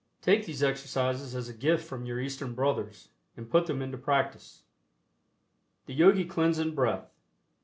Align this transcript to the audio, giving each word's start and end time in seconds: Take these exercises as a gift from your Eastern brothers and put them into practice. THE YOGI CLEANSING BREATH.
Take 0.23 0.47
these 0.47 0.63
exercises 0.63 1.35
as 1.35 1.47
a 1.47 1.53
gift 1.53 1.85
from 1.87 2.07
your 2.07 2.19
Eastern 2.19 2.55
brothers 2.55 3.09
and 3.37 3.47
put 3.51 3.67
them 3.67 3.83
into 3.83 3.99
practice. 3.99 4.63
THE 5.85 5.93
YOGI 5.93 6.25
CLEANSING 6.25 6.73
BREATH. 6.73 7.05